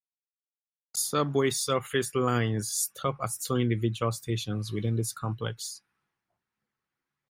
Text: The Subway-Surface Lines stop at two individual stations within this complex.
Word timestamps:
The 0.95 0.99
Subway-Surface 0.99 2.15
Lines 2.15 2.71
stop 2.71 3.17
at 3.21 3.29
two 3.39 3.57
individual 3.57 4.11
stations 4.11 4.71
within 4.71 4.95
this 4.95 5.13
complex. 5.13 5.83